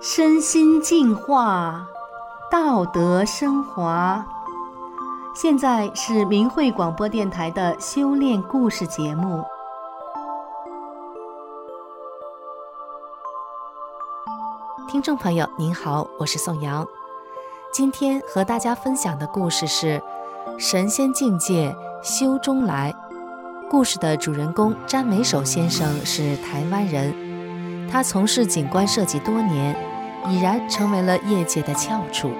[0.00, 1.88] 身心净化，
[2.50, 4.24] 道德升华。
[5.34, 9.42] 现在是明慧广播电台的修炼故事节目。
[14.86, 16.86] 听众朋友您好，我是宋阳。
[17.72, 20.00] 今天和大家分享的故事是
[20.58, 22.92] 《神仙境界修中来》。
[23.70, 27.14] 故事的主人公詹美守先生是台湾人，
[27.90, 29.74] 他从事景观设计多年。
[30.26, 32.32] 已然成为了业界的翘楚，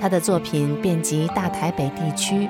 [0.00, 2.48] 他的作品遍及大台北地区，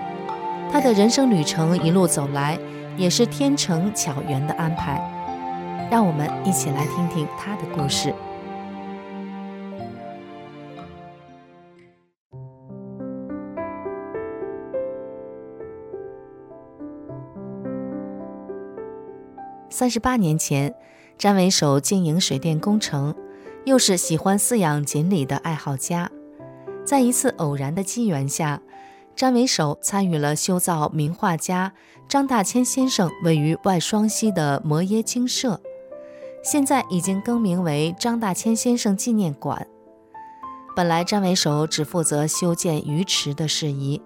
[0.70, 2.58] 他的人生旅程一路走来
[2.98, 5.00] 也是天成巧缘的安排。
[5.90, 8.14] 让我们一起来听听他的故事。
[19.78, 20.74] 三十八年前，
[21.16, 23.14] 詹维守经营水电工程。
[23.64, 26.10] 又是喜欢饲养锦鲤的爱好家，
[26.84, 28.60] 在一次偶然的机缘下，
[29.14, 31.72] 詹维守参与了修造名画家
[32.08, 35.60] 张大千先生位于外双溪的摩耶精舍，
[36.42, 39.64] 现在已经更名为张大千先生纪念馆。
[40.74, 44.02] 本来詹维守只负责修建鱼池的事宜，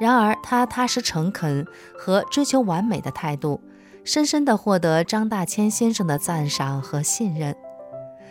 [0.00, 1.64] 然而他踏实诚恳
[1.96, 3.60] 和追求完美的态度，
[4.04, 7.56] 深深地获得张大千先生的赞赏和信任。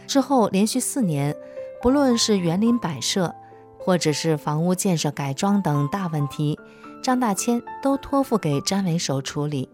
[0.08, 1.36] 之后连续四年，
[1.81, 3.33] 不论是园林摆设，
[3.78, 6.59] 或者是房屋建设改装等大问题，
[7.02, 9.69] 张大千都托付给詹维守处理。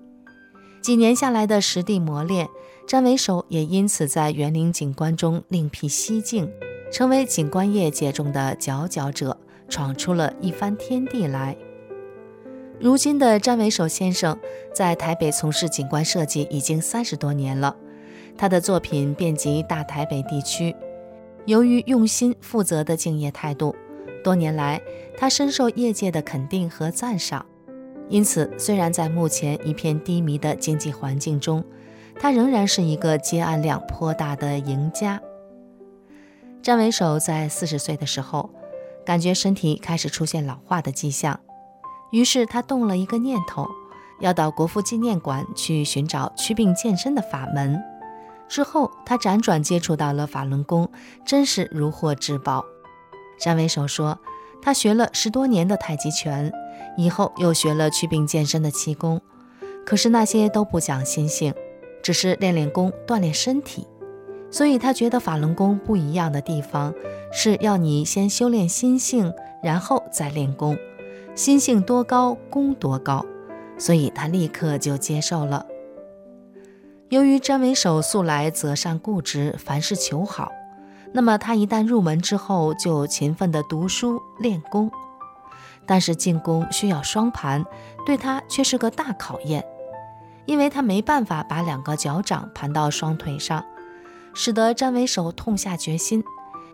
[0.82, 2.48] 几年下来的实地磨练，
[2.88, 6.50] 詹维守也因此在园林景观中另辟蹊径，
[6.92, 11.58] 成为景观业界中的佼佼者，闯出了一番天地来。
[12.80, 14.38] 如今的詹维守先生
[14.74, 17.76] 在台北从事景观设计已经三十多年了。
[18.38, 20.76] 他的作品遍及大台北地区，
[21.46, 23.76] 由于用心负责的敬业态度，
[24.24, 24.80] 多年来
[25.18, 27.44] 他深受业界的肯定和赞赏。
[28.10, 31.64] 因此，虽然在目前一片低迷的经济环境中，
[32.20, 35.20] 他仍然是一个接案量颇大的赢家。
[36.62, 38.52] 詹维守在四十岁的时候，
[39.04, 41.40] 感觉身体开始出现老化的迹象，
[42.12, 43.68] 于是他动了一个念头，
[44.20, 47.82] 要到国父纪念馆去寻找祛病健身的法门。
[48.48, 50.90] 之后，他辗转接触到了法轮功，
[51.26, 52.64] 真是如获至宝。
[53.38, 54.18] 詹维守说，
[54.62, 56.52] 他学了十多年的太极拳，
[56.98, 59.22] 以后又学了祛病健身的气功，
[59.86, 61.54] 可是那些都不讲心性，
[62.02, 63.86] 只是练练功，锻炼身体。
[64.50, 66.94] 所以他觉得法轮功不一样的地方，
[67.34, 70.78] 是要你先修炼心性，然后再练功，
[71.38, 73.24] 心性多高，功多高。
[73.78, 75.68] 所以他立刻就接受了。
[77.10, 80.52] 由于詹维守素来择善固执，凡事求好，
[81.14, 84.90] 那么他一旦入门之后，就勤奋地读书练功。
[85.86, 87.64] 但是进宫需要双盘，
[88.04, 89.64] 对他却是个大考验，
[90.48, 93.64] 因为他没办法把两个脚掌盘到双腿上，
[94.34, 96.24] 使得詹维守痛下决心，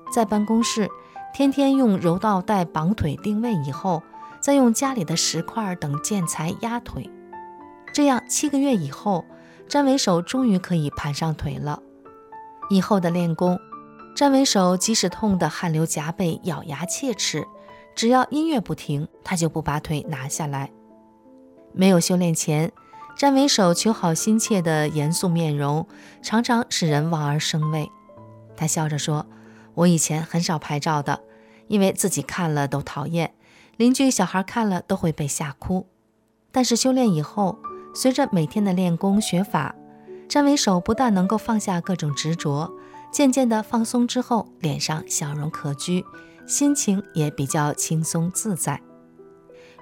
[0.09, 0.89] 在办公室
[1.33, 4.01] 天天用柔道带绑腿定位以后，
[4.43, 7.09] 再用家里的石块等建材压腿，
[7.93, 9.23] 这样七个月以后。
[9.69, 11.81] 詹伟手终于可以盘上腿了。
[12.69, 13.57] 以后的练功，
[14.13, 17.47] 詹伟手即使痛得汗流浃背、咬牙切齿，
[17.95, 20.69] 只要音乐不停，他就不把腿拿下来。
[21.71, 22.71] 没有修炼前，
[23.17, 25.87] 詹维守求好心切的严肃面容，
[26.21, 27.89] 常常使人望而生畏。
[28.57, 29.25] 他笑着说
[29.73, 31.21] ：“我以前很少拍照的，
[31.67, 33.33] 因为自己看了都讨厌，
[33.77, 35.87] 邻居小孩看了都会被吓哭。
[36.51, 37.57] 但是修炼以后，”
[37.95, 39.75] 随着每天的练功学法，
[40.27, 42.73] 詹维守不但能够放下各种执着，
[43.11, 46.03] 渐渐的放松之后，脸上笑容可掬，
[46.47, 48.81] 心情也比较轻松自在。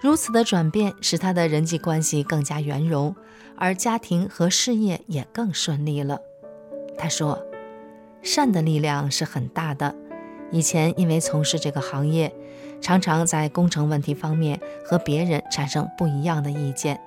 [0.01, 3.15] 如此的转变，使他的人际关系更加圆融，
[3.55, 6.19] 而家庭和事业也更顺利了。
[6.97, 7.41] 他说
[8.21, 9.95] ：“善的力量是很大的。
[10.51, 12.33] 以前因为从事这个行业，
[12.81, 16.99] 常常在工程问题方面和别人产生不一样的意见。”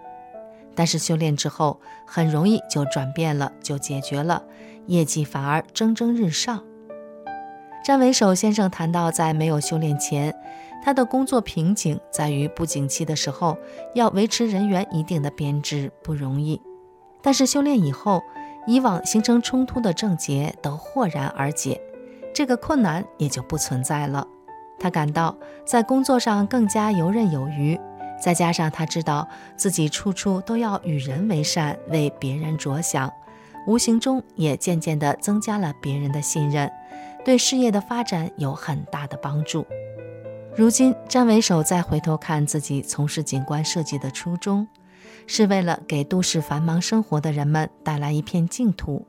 [0.76, 4.42] 但是修炼之后，很容易就转变了，就解决了，
[4.86, 6.64] 业绩反而蒸蒸日上。
[7.84, 10.34] 詹维守先生谈到，在没有修炼前，
[10.82, 13.56] 他的工作瓶颈在于不景气的时候
[13.94, 16.60] 要维持人员一定的编制不容易。
[17.22, 18.22] 但是修炼以后，
[18.66, 21.80] 以往形成冲突的症结都豁然而解，
[22.34, 24.26] 这个困难也就不存在了。
[24.78, 25.34] 他感到
[25.64, 27.80] 在工作上更加游刃有余。
[28.20, 33.12] 再加上他知道自己处处都要与人为善，为别人着想，
[33.66, 36.70] 无形中也渐渐地增加了别人的信任，
[37.24, 39.66] 对事业的发展有很大的帮助。
[40.56, 44.66] 如今，詹伟首再回头看自己从事景观设计的初衷，
[45.26, 49.04] 是为了给都市繁忙生活的人们带来一片净土，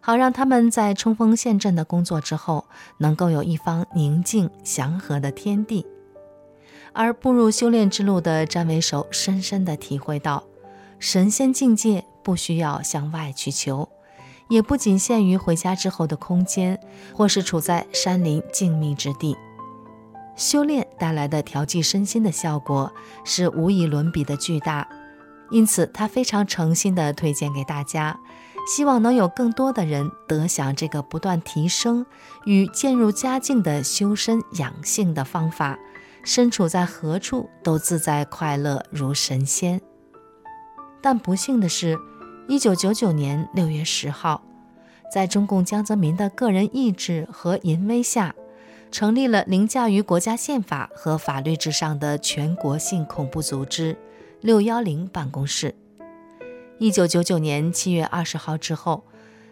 [0.00, 2.64] 好让他们在冲锋陷阵的工作之后，
[2.98, 5.86] 能够有一方宁静祥和的天地。
[6.92, 10.42] 而步入修炼之路的詹为首，深深地体会到，
[10.98, 13.88] 神仙境界不需要向外去求，
[14.48, 16.80] 也不仅限于回家之后的空间，
[17.14, 19.36] 或是处在山林静谧之地。
[20.34, 22.90] 修炼带来的调剂身心的效果
[23.24, 24.88] 是无以伦比的巨大，
[25.50, 28.18] 因此他非常诚心地推荐给大家，
[28.70, 32.06] 希望能有更多的人得享这个不断提升
[32.44, 35.76] 与渐入佳境的修身养性的方法，
[36.22, 39.80] 身处在何处都自在快乐如神仙。
[41.02, 41.98] 但不幸的是，
[42.46, 44.40] 一九九九年六月十号，
[45.12, 48.36] 在中共江泽民的个人意志和淫威下，
[48.92, 53.98] 成立了凌驾于国家宪法和法律之上的全国性恐怖组织
[54.40, 55.74] “六幺零”办公室。
[56.80, 59.04] 一九九九年七月二十号之后，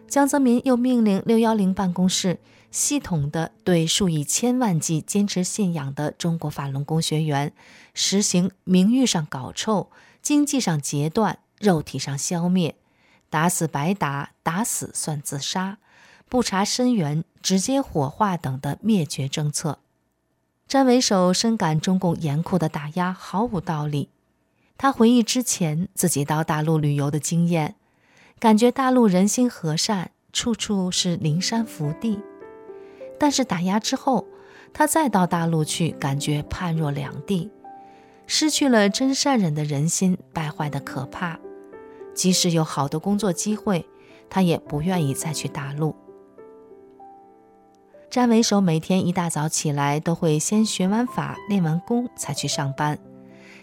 [0.08, 2.38] 江泽民又命令“六幺零”办公室
[2.70, 7.52] 系统地对数以千万计坚持信仰的中国法轮功学员
[7.92, 9.90] 实行名誉上搞臭、
[10.22, 12.74] 经济上截断、肉体上消灭，
[13.28, 15.76] 打死白打，打死算自杀。
[16.30, 19.80] 不查身源，直接火化等的灭绝政策，
[20.66, 24.08] 詹伟首深感中共严酷的打压毫无道理。
[24.80, 27.74] 他回忆之前自己到大陆旅游的经验，
[28.38, 32.20] 感觉大陆人心和善，处处是灵山福地。
[33.18, 34.24] 但是打压之后，
[34.72, 37.50] 他再到大陆去，感觉判若两地，
[38.28, 41.40] 失去了真善忍的人心败坏的可怕。
[42.14, 43.84] 即使有好的工作机会，
[44.30, 45.96] 他也不愿意再去大陆。
[48.08, 52.96] 詹为首每天一大早起来，都会先学完法、练完功才去上班。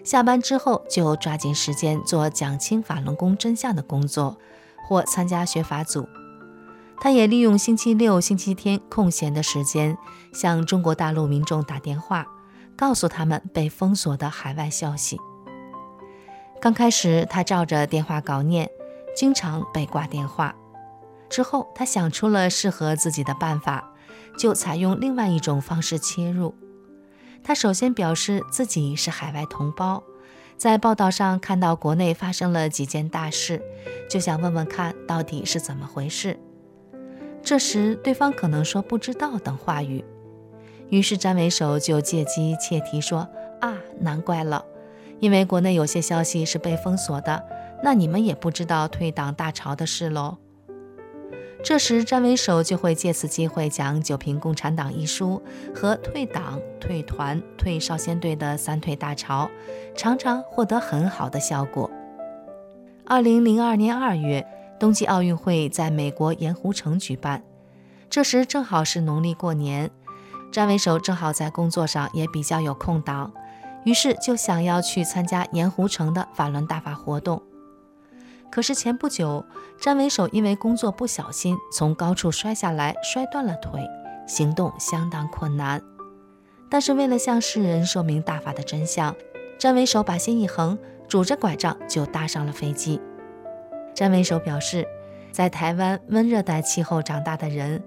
[0.05, 4.37] 下班之后，就抓紧时间做讲清法轮功真相的工作，
[4.87, 6.07] 或参加学法组。
[7.01, 9.97] 他也利用星期六、星期天空闲的时间，
[10.31, 12.27] 向中国大陆民众打电话，
[12.77, 15.19] 告诉他们被封锁的海外消息。
[16.61, 18.69] 刚开始，他照着电话稿念，
[19.15, 20.55] 经常被挂电话。
[21.27, 23.91] 之后，他想出了适合自己的办法。
[24.37, 26.53] 就采用另外一种方式切入。
[27.47, 30.03] 他首先表示自己是海外同胞，
[30.57, 33.61] 在报道上看到国内发生了几件大事，
[34.09, 36.39] 就想问问看到底是怎么回事。
[37.43, 40.03] 这时对方可能说不知道等话语，
[40.89, 43.29] 于是詹维守就借机切题说
[43.61, 44.65] ：“啊，难怪了，
[45.19, 47.45] 因为国内有些消息是被封锁的，
[47.83, 50.37] 那你们也不知道退党大潮的事喽。”
[51.65, 55.41] 这时，詹维守就会借此机会讲《九平共产党》一书
[55.73, 59.49] 和退党、退团、退少先队的三退大潮，
[59.95, 61.89] 常常获得很好的效果。
[63.07, 64.45] 二零零二年二月，
[64.79, 67.41] 冬季奥运会在美国盐湖城举办，
[68.11, 69.89] 这时正好是农历过年，
[70.51, 73.33] 詹维守正好在工作上也比较有空档，
[73.85, 77.41] 于是就想要去参加盐湖城的法轮大法活动。
[78.51, 79.43] 可是前不久，
[79.81, 83.81] 詹维守因为工作不小心从高处摔下来，摔断了腿，
[84.25, 85.81] 行动相当困难。
[86.69, 89.13] 但是为了向世人说明大法的真相，
[89.57, 90.77] 詹维守把心一横，
[91.07, 93.01] 拄着拐杖就搭上了飞机。
[93.93, 94.87] 詹维守表示，
[95.31, 97.83] 在台湾温热带气候长大的人，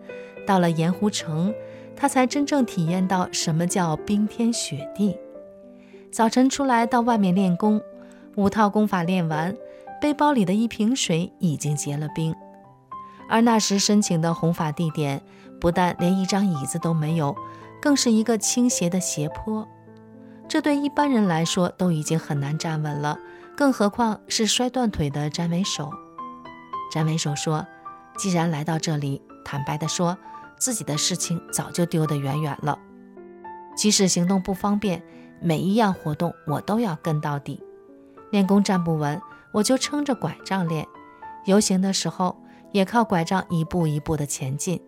[0.46, 1.54] 到了盐湖城，
[1.96, 5.18] 他才真正体验到什么叫冰天雪地。
[6.12, 7.80] 早晨出来到外面练功，
[8.36, 9.56] 五套功法练完。
[10.00, 12.34] 背包里的一瓶水已经结了冰，
[13.28, 15.22] 而那时申请的弘法地点
[15.60, 17.36] 不但连一张椅子都没有，
[17.82, 19.66] 更是一个倾斜的斜坡。
[20.48, 23.18] 这对一般人来说都已经很难站稳了，
[23.56, 25.90] 更何况是摔断腿的詹伟手。
[26.92, 27.66] 詹伟手说
[28.16, 30.16] ：“既然来到这里，坦白地说，
[30.58, 32.78] 自己的事情早就丢得远远了。
[33.76, 35.02] 即使行动不方便，
[35.42, 37.62] 每一样活动我都要跟到底。
[38.30, 39.20] 练功站不稳。”
[39.52, 40.86] 我就撑着拐杖练，
[41.44, 42.36] 游行的时候
[42.72, 44.80] 也靠拐杖一步一步的前进。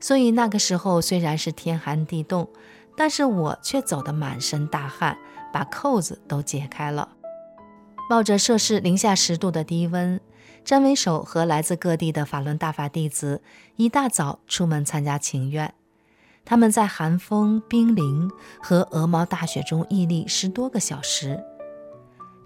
[0.00, 2.48] 所以那个时候虽然是天寒地冻，
[2.96, 5.16] 但是我却走得满身大汗，
[5.52, 7.10] 把扣子都解开了。
[8.10, 10.20] 冒着摄氏零下十度的低温，
[10.64, 13.42] 詹为首和来自各地的法轮大法弟子
[13.76, 15.72] 一大早出门参加请愿。
[16.44, 18.28] 他们在寒风、冰凌
[18.60, 21.40] 和鹅毛大雪中屹立十多个小时。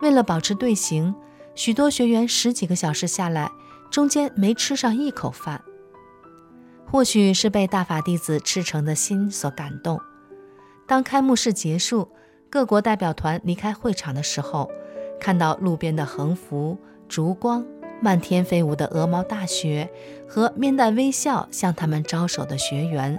[0.00, 1.14] 为了保持队形，
[1.54, 3.50] 许多学员十几个小时下来，
[3.90, 5.62] 中间没吃上一口饭。
[6.88, 10.00] 或许是被大法弟子赤诚的心所感动，
[10.86, 12.08] 当开幕式结束，
[12.48, 14.70] 各国代表团离开会场的时候，
[15.18, 17.64] 看到路边的横幅、烛光、
[18.00, 19.90] 漫天飞舞的鹅毛大雪
[20.28, 23.18] 和面带微笑向他们招手的学员，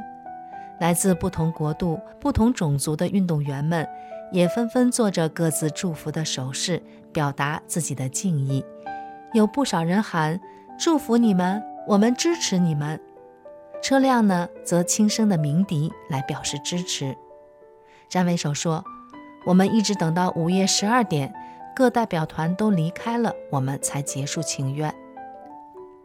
[0.80, 3.86] 来自不同国度、不同种族的运动员们
[4.32, 6.82] 也纷纷做着各自祝福的手势，
[7.12, 8.64] 表达自己的敬意。
[9.34, 10.40] 有不少人喊
[10.80, 13.00] ：“祝福你们，我们支持你们。”
[13.82, 17.16] 车辆呢，则轻声的鸣笛来表示支持。
[18.10, 18.84] 詹维守说
[19.46, 21.34] ：“我们一直等到午夜十二点，
[21.76, 24.94] 各代表团都离开了，我们才结束请愿。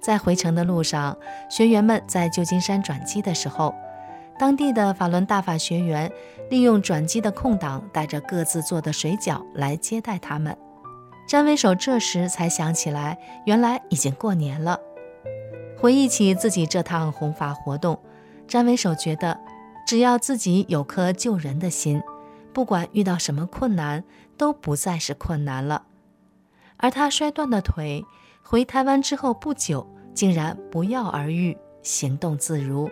[0.01, 1.17] 在回程的路上，
[1.49, 3.73] 学员们在旧金山转机的时候，
[4.43, 6.11] 当地的法轮大法学员
[6.51, 10.59] 利用转机的空档，带着各自做的水饺来接待他们。
[11.29, 14.81] 詹维守这时才想起来，原来已经过年了。”
[15.79, 17.97] 回忆起自己这趟弘法活动，
[18.49, 19.39] 詹维守觉得，
[19.87, 22.03] 只要自己有颗救人的心，
[22.53, 24.03] 不管遇到什么困难，
[24.37, 25.85] 都不再是困难了。
[26.79, 28.05] 而他摔断的腿，
[28.43, 32.91] 回台湾之后不久，竟然不药而愈，行动自如。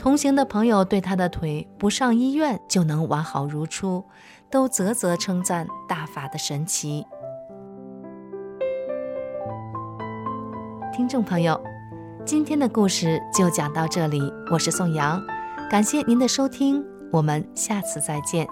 [0.00, 4.02] 同行的朋友对他的腿不上医院就能完好如初，
[4.50, 7.04] 都啧啧称赞大法的神奇。
[10.90, 11.62] 听众朋友，
[12.24, 15.22] 今天的故事就讲到这里，我是宋阳，
[15.70, 18.48] 感谢您的收听，我们下次再见。